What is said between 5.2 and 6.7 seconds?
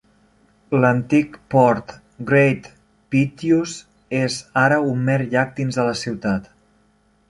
llac dins de la ciutat.